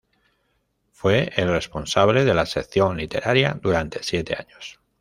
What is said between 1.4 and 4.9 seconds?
responsable de la sección literaria durante siete años.